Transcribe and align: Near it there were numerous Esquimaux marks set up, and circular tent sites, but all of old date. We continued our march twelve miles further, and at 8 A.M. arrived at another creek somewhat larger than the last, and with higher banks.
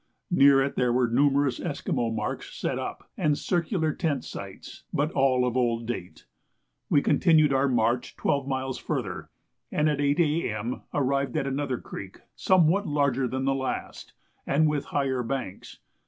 Near 0.31 0.63
it 0.63 0.77
there 0.77 0.91
were 0.91 1.07
numerous 1.07 1.59
Esquimaux 1.59 2.09
marks 2.09 2.55
set 2.55 2.79
up, 2.79 3.11
and 3.17 3.37
circular 3.37 3.93
tent 3.93 4.23
sites, 4.25 4.83
but 4.91 5.11
all 5.11 5.45
of 5.45 5.55
old 5.55 5.85
date. 5.85 6.25
We 6.89 7.03
continued 7.03 7.53
our 7.53 7.67
march 7.67 8.15
twelve 8.15 8.47
miles 8.47 8.79
further, 8.79 9.29
and 9.71 9.87
at 9.87 10.01
8 10.01 10.19
A.M. 10.19 10.81
arrived 10.91 11.37
at 11.37 11.45
another 11.45 11.77
creek 11.77 12.17
somewhat 12.35 12.87
larger 12.87 13.27
than 13.27 13.45
the 13.45 13.53
last, 13.53 14.13
and 14.47 14.67
with 14.67 14.85
higher 14.85 15.21
banks. 15.21 15.77